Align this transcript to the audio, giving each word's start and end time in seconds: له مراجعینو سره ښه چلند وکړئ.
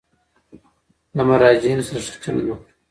له 1.15 1.23
مراجعینو 1.29 1.87
سره 1.87 1.99
ښه 2.05 2.15
چلند 2.23 2.47
وکړئ. 2.49 2.71